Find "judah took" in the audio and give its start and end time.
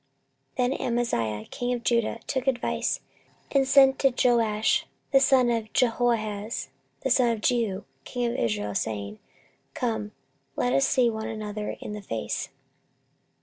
1.83-2.47